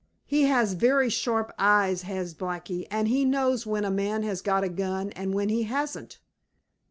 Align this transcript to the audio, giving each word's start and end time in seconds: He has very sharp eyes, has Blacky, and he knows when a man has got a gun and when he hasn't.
He 0.25 0.45
has 0.45 0.73
very 0.73 1.11
sharp 1.11 1.53
eyes, 1.59 2.01
has 2.01 2.33
Blacky, 2.33 2.87
and 2.89 3.07
he 3.07 3.23
knows 3.23 3.67
when 3.67 3.85
a 3.85 3.91
man 3.91 4.23
has 4.23 4.41
got 4.41 4.63
a 4.63 4.67
gun 4.69 5.11
and 5.11 5.31
when 5.35 5.49
he 5.49 5.61
hasn't. 5.69 6.17